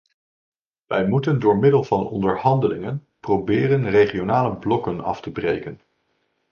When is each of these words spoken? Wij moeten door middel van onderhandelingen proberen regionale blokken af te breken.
Wij 0.85 1.07
moeten 1.07 1.39
door 1.39 1.57
middel 1.57 1.83
van 1.83 2.07
onderhandelingen 2.07 3.07
proberen 3.19 3.89
regionale 3.89 4.55
blokken 4.57 5.01
af 5.03 5.21
te 5.21 5.31
breken. 5.31 5.81